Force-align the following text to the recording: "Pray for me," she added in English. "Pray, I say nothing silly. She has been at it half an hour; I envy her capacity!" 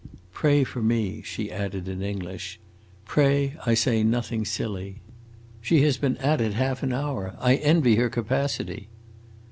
"Pray 0.33 0.63
for 0.63 0.81
me," 0.81 1.21
she 1.21 1.51
added 1.51 1.87
in 1.87 2.01
English. 2.01 2.59
"Pray, 3.05 3.55
I 3.67 3.75
say 3.75 4.01
nothing 4.01 4.45
silly. 4.45 4.99
She 5.61 5.83
has 5.83 5.97
been 5.97 6.17
at 6.17 6.41
it 6.41 6.53
half 6.55 6.81
an 6.81 6.91
hour; 6.91 7.35
I 7.39 7.57
envy 7.57 7.97
her 7.97 8.09
capacity!" 8.09 8.89